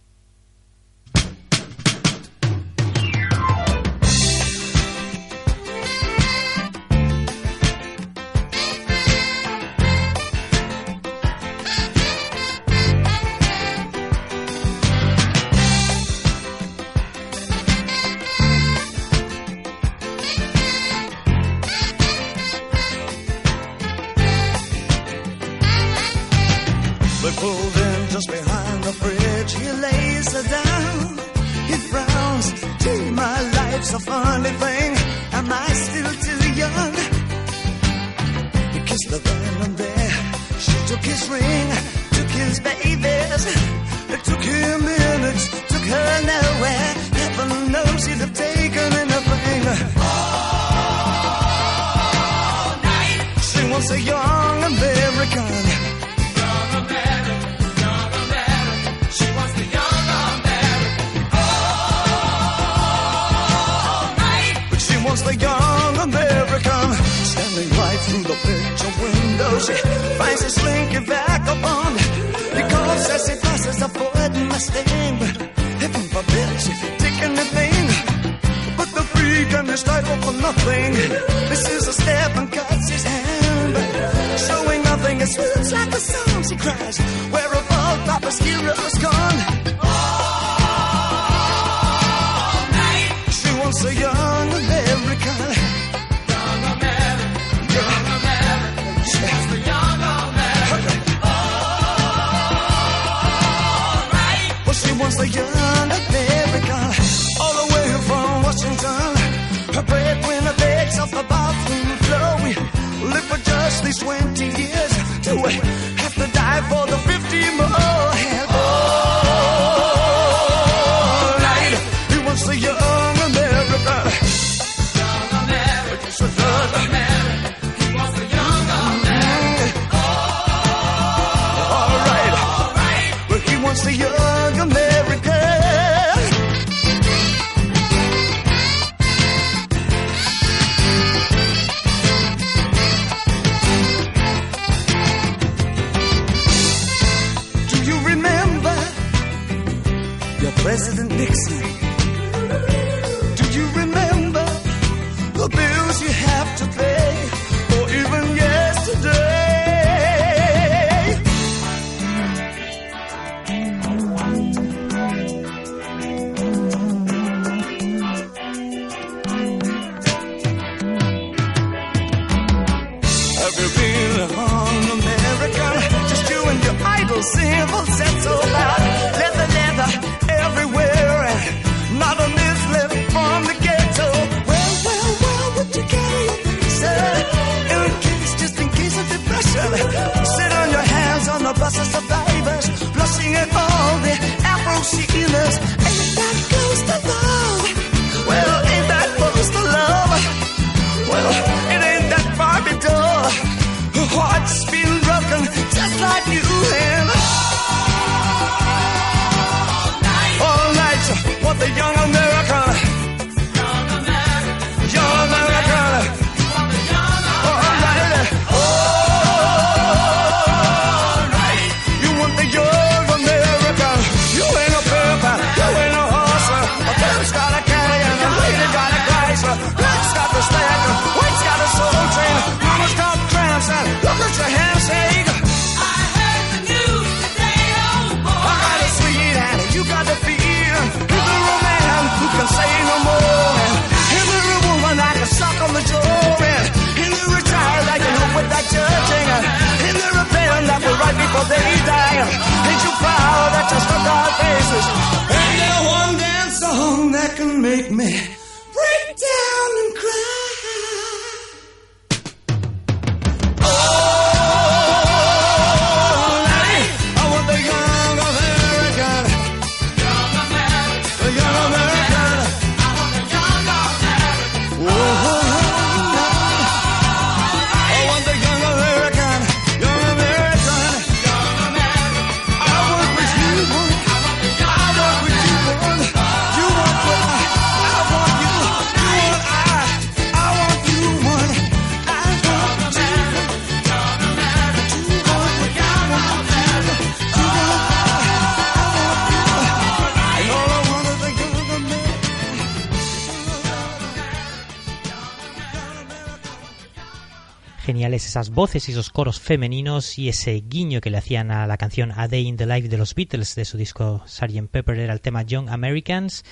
[307.83, 311.77] Geniales esas voces y esos coros femeninos y ese guiño que le hacían a la
[311.77, 314.69] canción A Day in the Life de los Beatles de su disco Sgt.
[314.71, 316.45] Pepper era el tema Young Americans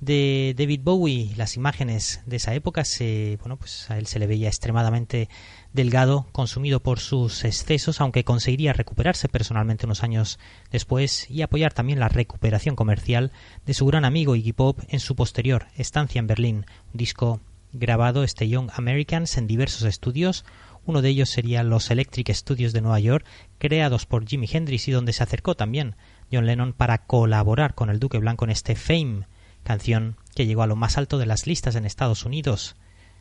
[0.00, 1.30] de David Bowie.
[1.36, 5.28] Las imágenes de esa época se, bueno, pues a él se le veía extremadamente
[5.72, 10.40] delgado, consumido por sus excesos, aunque conseguiría recuperarse personalmente unos años
[10.72, 13.30] después y apoyar también la recuperación comercial
[13.64, 17.40] de su gran amigo Iggy Pop en su posterior estancia en Berlín, un disco
[17.72, 20.44] grabado este Young Americans en diversos estudios.
[20.84, 23.24] Uno de ellos sería los Electric Studios de Nueva York,
[23.58, 25.94] creados por Jimi Hendrix y donde se acercó también
[26.32, 29.26] John Lennon para colaborar con el Duque Blanco en este Fame,
[29.62, 32.74] canción que llegó a lo más alto de las listas en Estados Unidos.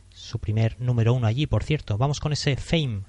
[0.10, 1.98] Su primer número uno allí, por cierto.
[1.98, 3.04] Vamos con ese Fame.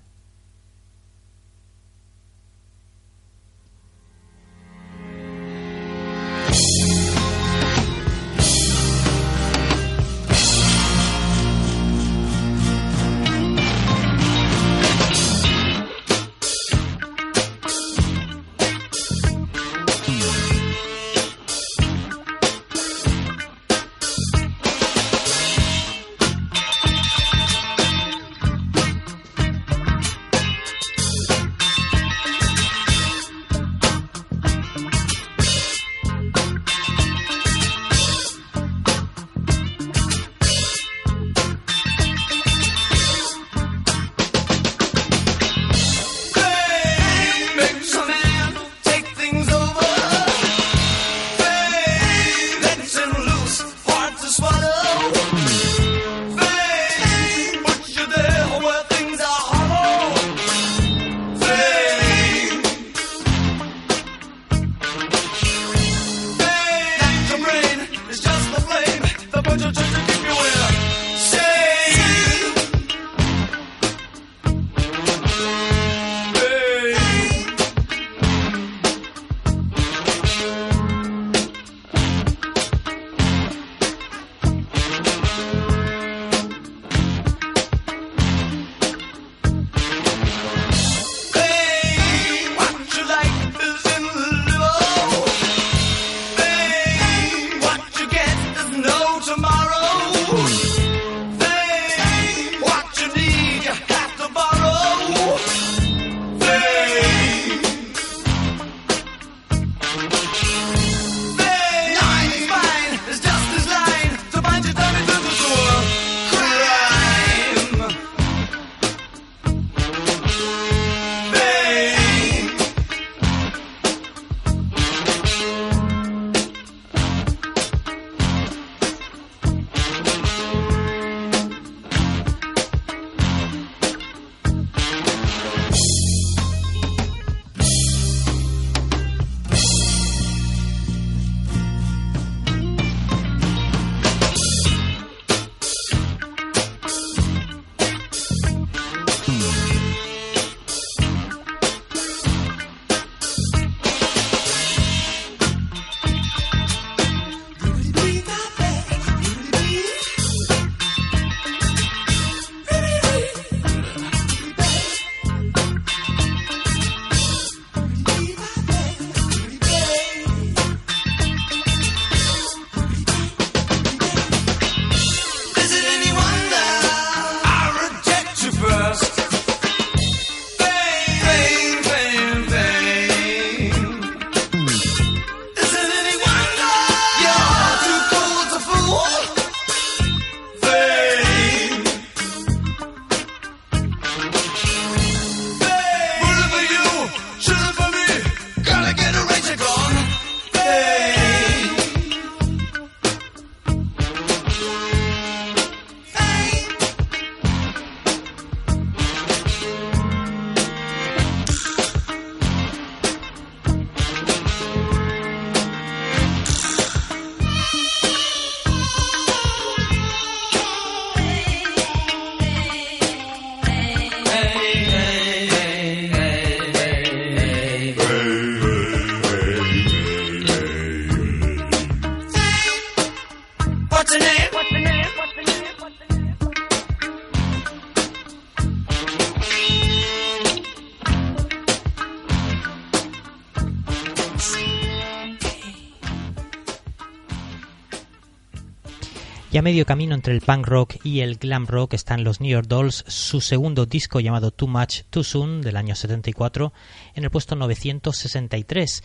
[249.53, 252.51] Y a medio camino entre el punk rock y el glam rock están los New
[252.51, 256.73] York Dolls, su segundo disco llamado Too Much Too Soon del año 74
[257.15, 259.05] en el puesto 963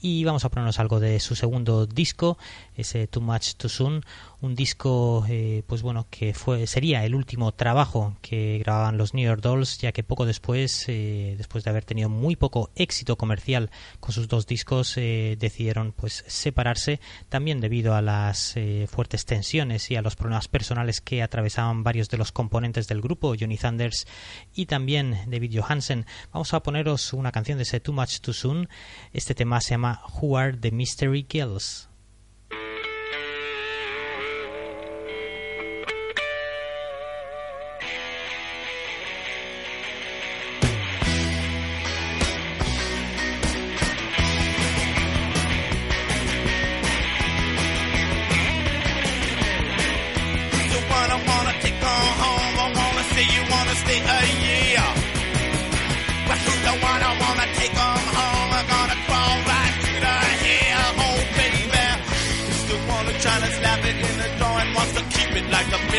[0.00, 2.38] y vamos a ponernos algo de su segundo disco,
[2.76, 4.04] ese Too Much Too Soon,
[4.40, 9.24] un disco eh, pues bueno que fue sería el último trabajo que grababan los New
[9.24, 13.70] York Dolls ya que poco después eh, después de haber tenido muy poco éxito comercial
[13.98, 18.54] con sus dos discos eh, decidieron pues separarse también debido a las
[18.88, 23.34] fuertes tensiones y a los problemas personales que atravesaban varios de los componentes del grupo
[23.38, 24.06] Johnny Thunders
[24.54, 26.06] y también David Johansen.
[26.32, 28.68] Vamos a poneros una canción de ese Too Much Too Soon.
[29.12, 29.87] Este tema se llama
[30.20, 31.87] Who Are the Mystery Girls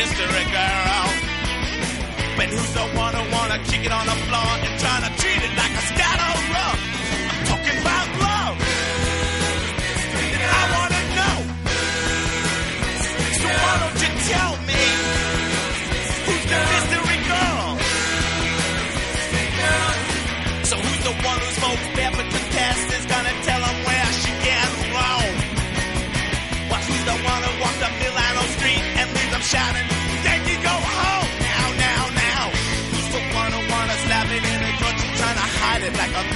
[0.00, 1.08] mystery girl.
[2.36, 5.42] But who's the one who wanna kick it on the floor and trying to treat
[5.46, 6.39] it like a scatter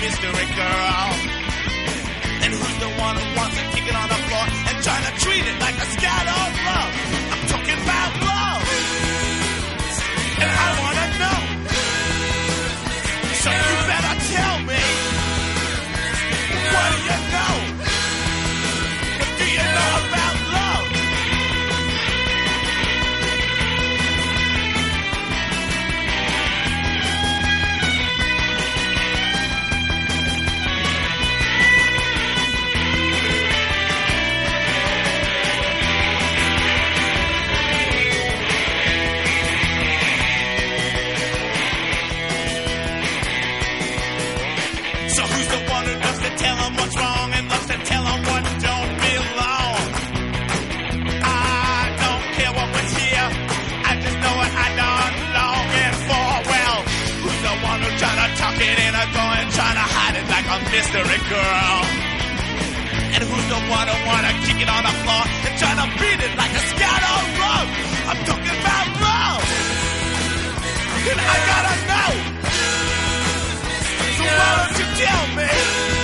[0.04, 1.08] mystery girl.
[2.44, 5.12] And who's the one who wants to kick it on the floor and trying to
[5.24, 6.92] treat it like a scat of love?
[7.32, 8.23] I'm talking about
[60.94, 61.80] mystery girl?
[63.14, 66.20] And who's the one who wanna kick it on the floor and try to beat
[66.22, 67.66] it like a scatter rug?
[68.10, 69.42] I'm talking about love.
[71.10, 72.12] And I gotta know.
[74.16, 76.03] So why don't you tell me?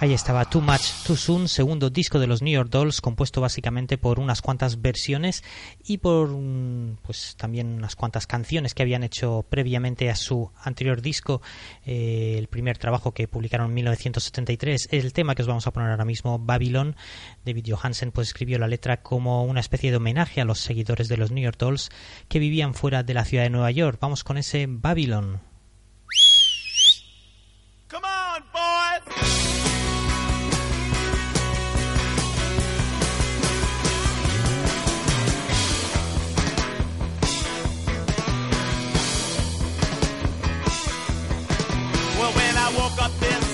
[0.00, 3.98] Ahí estaba Too Much Too Soon, segundo disco de los New York Dolls, compuesto básicamente
[3.98, 5.42] por unas cuantas versiones
[5.84, 11.02] y por mm, pues también unas cuantas canciones que habían hecho previamente a su anterior
[11.02, 11.42] disco,
[11.84, 14.88] eh, el primer trabajo que publicaron en 1973.
[14.92, 16.94] El tema que os vamos a poner ahora mismo, Babylon,
[17.44, 21.16] David Johansen pues escribió la letra como una especie de homenaje a los seguidores de
[21.16, 21.90] los New York Dolls
[22.28, 23.98] que vivían fuera de la ciudad de Nueva York.
[24.00, 25.40] Vamos con ese Babylon.
[27.88, 29.57] Come on, boys!
[42.68, 43.47] I woke up this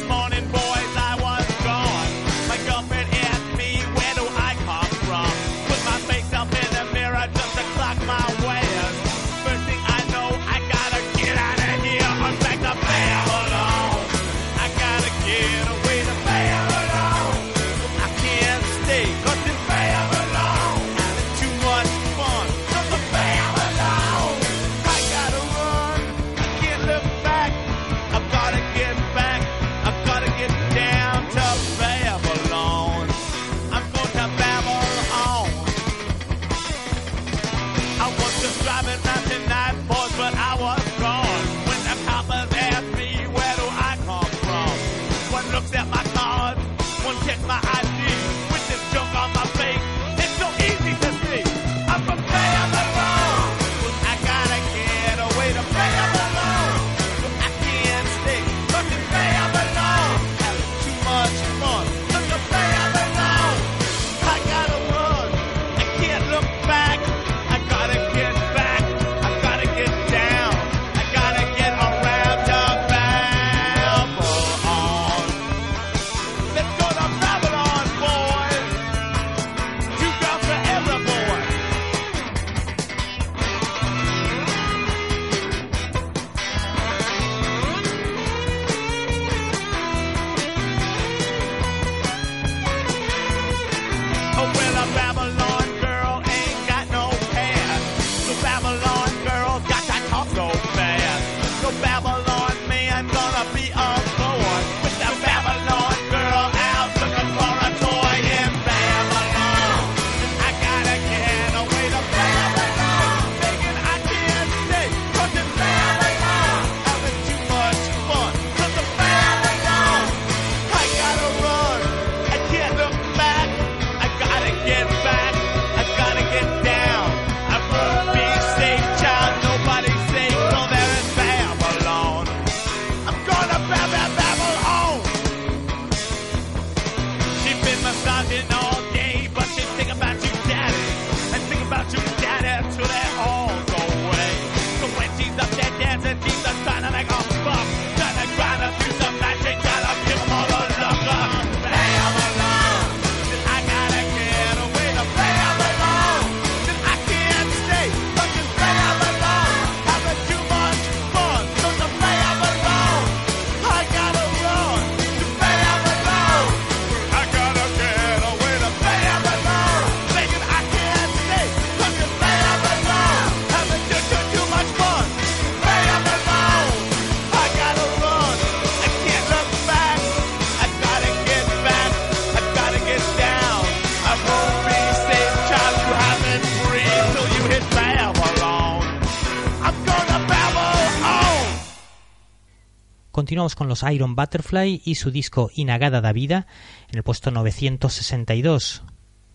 [193.53, 196.47] Con los Iron Butterfly y su disco Inagada da Vida
[196.89, 198.83] en el puesto 962.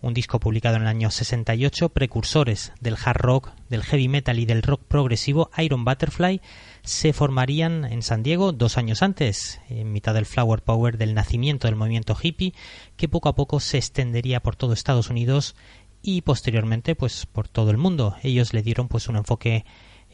[0.02, 4.46] Un disco publicado en el año 68, precursores del hard rock, del heavy metal y
[4.46, 6.40] del rock progresivo, Iron Butterfly
[6.82, 11.68] se formarían en San Diego dos años antes, en mitad del flower power del nacimiento
[11.68, 12.52] del movimiento hippie,
[12.96, 15.54] que poco a poco se extendería por todo Estados Unidos
[16.02, 18.16] y posteriormente pues por todo el mundo.
[18.24, 19.64] Ellos le dieron pues un enfoque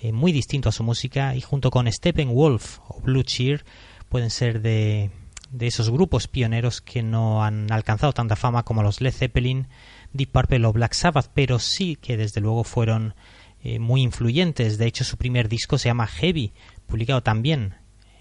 [0.01, 3.64] eh, muy distinto a su música y junto con Steppenwolf o Blue Cheer
[4.09, 5.10] pueden ser de,
[5.51, 9.68] de esos grupos pioneros que no han alcanzado tanta fama como los Led Zeppelin,
[10.12, 13.14] Deep Purple o Black Sabbath, pero sí que desde luego fueron
[13.62, 14.78] eh, muy influyentes.
[14.78, 16.52] De hecho, su primer disco se llama Heavy,
[16.86, 17.74] publicado también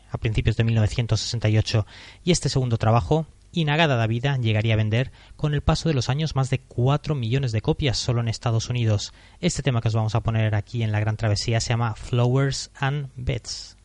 [0.10, 1.86] a principios de 1968,
[2.24, 6.10] y este segundo trabajo, Inagada da Vida, llegaría a vender con el paso de los
[6.10, 9.14] años más de 4 millones de copias solo en Estados Unidos.
[9.40, 12.72] Este tema que os vamos a poner aquí en la Gran Travesía se llama Flowers
[12.80, 13.78] and Beds.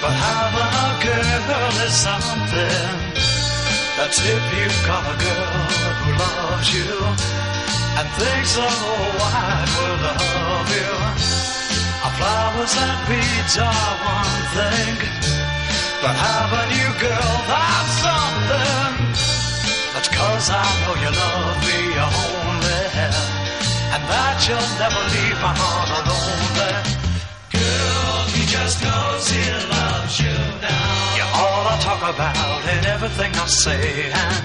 [0.00, 2.92] But having a girl is something.
[3.96, 5.56] That's if you've got a girl
[6.04, 6.92] who loves you
[7.98, 10.92] and thinks the whole wide world of you.
[12.04, 14.96] Uh, Flowers and beads are one thing,
[16.02, 18.94] but having you, girl, that's something.
[19.94, 22.82] That's cause I know you love me only,
[23.94, 26.95] and that you'll never leave my heart alone
[28.58, 29.44] just knows he
[29.76, 31.16] loves you now.
[31.18, 34.44] You're all I talk about in everything I say, and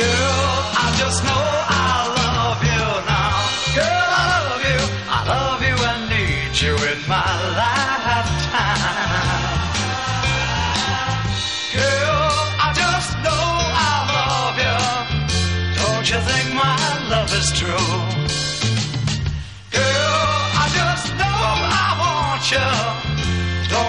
[0.00, 3.34] girl, I just know I love you now.
[3.78, 4.80] Girl, I love you,
[5.16, 7.30] I love you and need you in my
[7.60, 8.98] lifetime.
[11.76, 12.30] Girl,
[12.66, 13.44] I just know
[13.88, 14.78] I love you.
[15.80, 16.80] Don't you think my
[17.12, 18.07] love is true?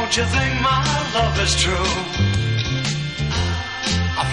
[0.10, 0.82] Don't you think my
[1.14, 1.94] love is true?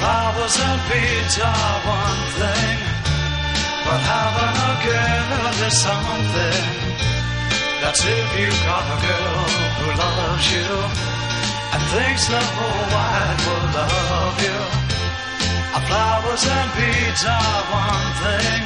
[0.01, 2.79] Flowers and beads are one thing,
[3.85, 6.65] but having a girl is something.
[7.85, 9.45] That's if you got a girl
[9.77, 10.73] who loves you
[11.77, 14.61] and thinks the whole wide world of you.
[15.93, 18.63] Flowers and beads are one thing,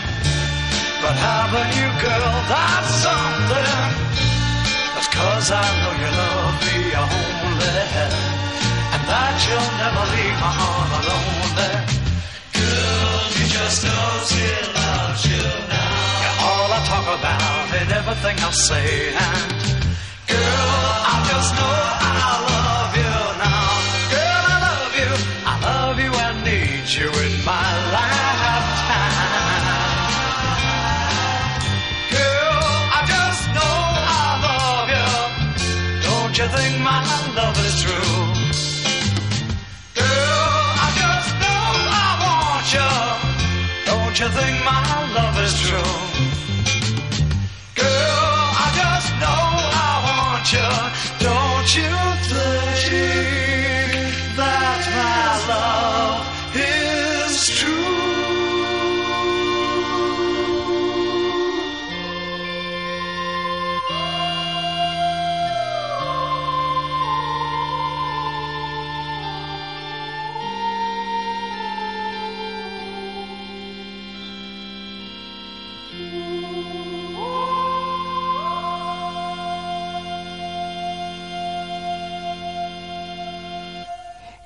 [1.02, 3.90] but having you, girl, that's something.
[4.94, 6.69] That's cause I know you love me
[7.70, 11.82] and that you'll never leave my heart alone there.
[12.58, 16.22] Girl, he just knows he loves you now.
[16.22, 19.50] You're all I talk about in everything I say, and
[20.26, 20.82] girl,
[21.14, 23.70] I just know I love you now.
[24.14, 25.12] Girl, I love you,
[25.46, 27.69] I love you and need you in my
[44.20, 44.82] you think my
[45.14, 45.94] love is true?
[47.74, 49.42] Girl, I just know
[49.80, 50.68] I want you.
[51.24, 52.09] Don't you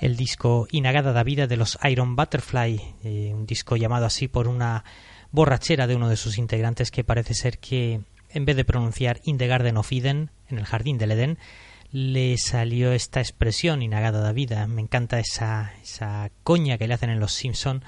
[0.05, 4.49] el disco Inagada da Vida de los Iron Butterfly, eh, un disco llamado así por
[4.49, 4.85] una
[5.31, 9.39] borrachera de uno de sus integrantes que parece ser que en vez de pronunciar In
[9.39, 11.39] the Garden of Eden, en el jardín del Edén,
[11.91, 14.67] le salió esta expresión Inagada da Vida.
[14.67, 17.83] Me encanta esa, esa coña que le hacen en Los Simpson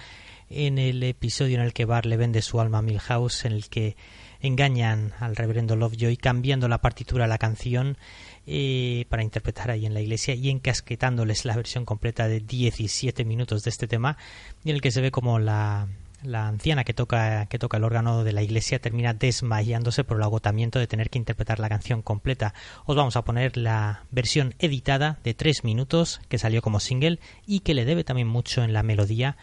[0.48, 3.68] en el episodio en el que Bar le vende su alma a Milhouse, en el
[3.68, 3.94] que
[4.40, 7.98] engañan al reverendo Lovejoy cambiando la partitura de la canción
[8.46, 13.64] eh, para interpretar ahí en la iglesia y encasquetándoles la versión completa de 17 minutos
[13.64, 14.16] de este tema
[14.64, 15.88] en el que se ve como la,
[16.32, 20.78] anciana que toca, que toca el órgano de la iglesia termina desmayándose por el agotamiento
[20.78, 22.54] de tener que interpretar la canción completa.
[22.84, 27.60] Os vamos a poner la versión editada de 3 minutos que salió como single y
[27.60, 29.36] que le debe también mucho en la melodía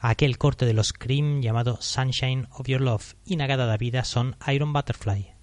[0.00, 4.02] a aquel corte de los Cream llamado Sunshine of Your Love y Nagada da Vida
[4.02, 5.34] son Iron Butterfly.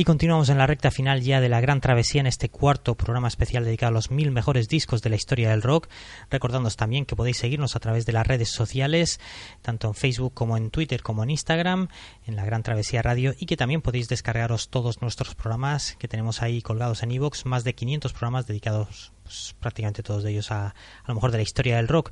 [0.00, 3.28] Y continuamos en la recta final ya de la gran travesía en este cuarto programa
[3.28, 5.90] especial dedicado a los mil mejores discos de la historia del rock.
[6.30, 9.20] Recordándoos también que podéis seguirnos a través de las redes sociales,
[9.60, 11.88] tanto en Facebook como en Twitter como en Instagram,
[12.24, 16.40] en la gran travesía radio, y que también podéis descargaros todos nuestros programas que tenemos
[16.40, 20.68] ahí colgados en iVoox, más de 500 programas dedicados pues, prácticamente todos de ellos a,
[20.68, 22.10] a lo mejor de la historia del rock.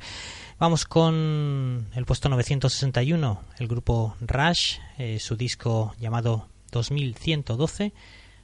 [0.59, 7.93] Vamos con el puesto 961, el grupo Rush, eh, su disco llamado 2112,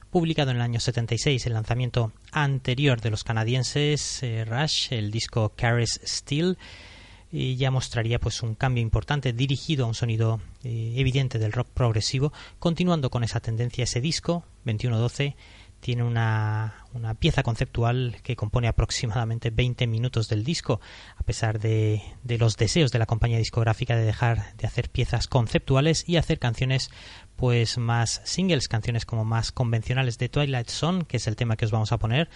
[0.09, 5.53] publicado en el año 76, el lanzamiento anterior de los canadienses eh, Rush, el disco
[5.55, 6.57] Caris Steel.
[7.31, 12.31] ya mostraría pues un cambio importante dirigido a un sonido eh, evidente del rock progresivo,
[12.59, 15.35] continuando con esa tendencia ese disco 2112
[15.85, 20.81] tiene una, una, pieza conceptual que compone aproximadamente 20 minutos del disco,
[21.15, 25.27] a pesar de, de, los deseos de la compañía discográfica de dejar de hacer piezas
[25.27, 26.89] conceptuales y hacer canciones
[27.35, 31.65] pues más singles, canciones como más convencionales de Twilight Zone, que es el tema que
[31.65, 32.29] os vamos a poner,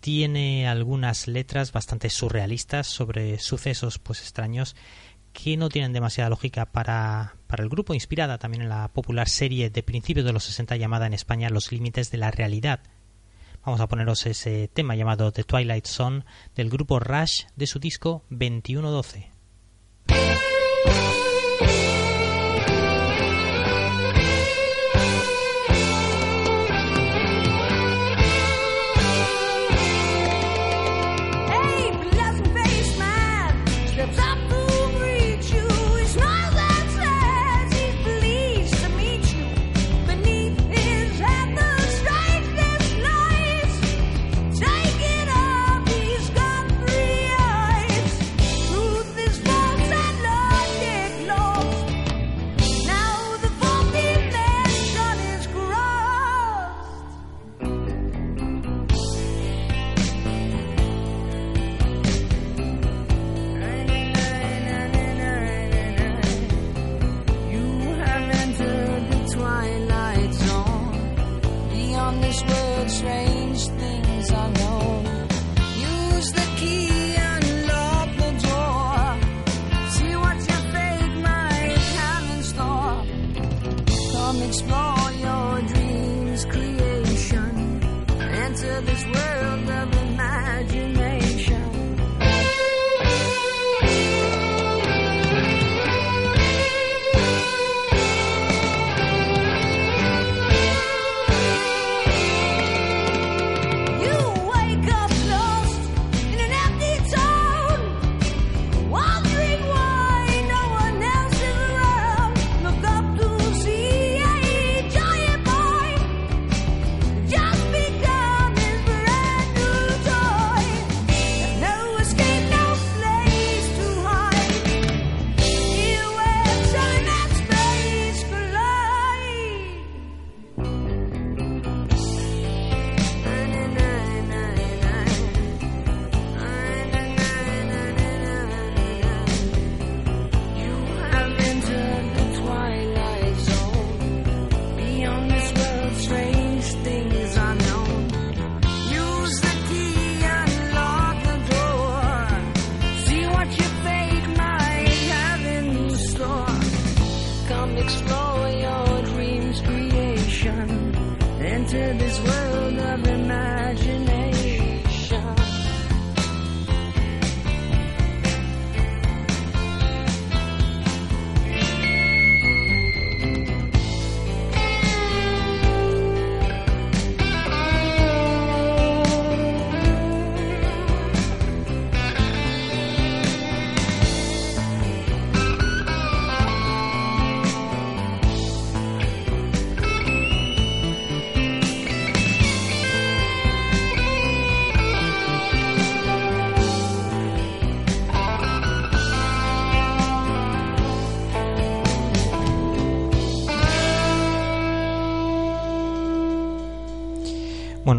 [0.00, 4.76] tiene algunas letras bastante surrealistas sobre sucesos pues extraños
[5.32, 9.70] que no tienen demasiada lógica para, para, el grupo, inspirada también en la popular serie
[9.70, 12.80] de principios de los 60 llamada en España Los Límites de la Realidad.
[13.64, 16.24] Vamos a poneros ese tema llamado The Twilight Zone
[16.54, 19.30] del grupo Rush de su disco 2112.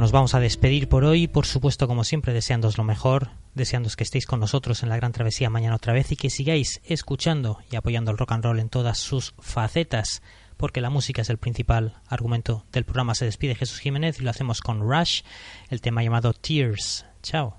[0.02, 4.04] Nos vamos a despedir por hoy, por supuesto, como siempre, deseándos lo mejor, deseándos que
[4.04, 7.76] estéis con nosotros en la gran travesía mañana otra vez y que sigáis escuchando y
[7.76, 10.24] apoyando el rock and roll en todas sus facetas,
[10.58, 13.14] porque la música es el principal argumento del programa.
[13.14, 15.22] Se despide Jesús Jiménez y lo hacemos con Rush,
[15.70, 17.06] el tema llamado Tears.
[17.22, 17.58] Chao.